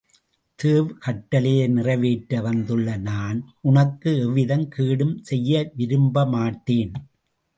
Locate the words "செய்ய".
5.23-5.71